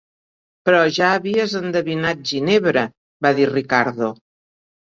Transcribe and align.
"Però 0.69 0.79
ja 0.97 1.09
havies 1.17 1.53
endevinat 1.59 2.25
'Ginebra'", 2.31 2.89
va 3.29 3.35
dir 3.43 3.49
Ricardo. 3.55 4.13